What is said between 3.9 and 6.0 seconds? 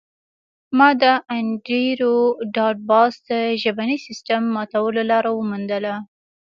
سیستم ماتولو لار وموندله